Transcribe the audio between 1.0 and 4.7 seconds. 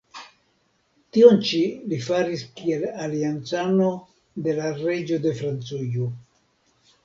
Tion ĉi li faris kiel aliancano de